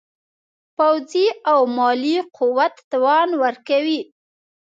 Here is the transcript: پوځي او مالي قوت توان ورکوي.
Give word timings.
پوځي 0.77 1.27
او 1.51 1.59
مالي 1.77 2.17
قوت 2.37 2.75
توان 2.91 3.29
ورکوي. 3.43 3.99